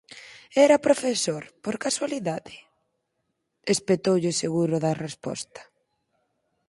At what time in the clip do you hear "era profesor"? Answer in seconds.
0.65-1.43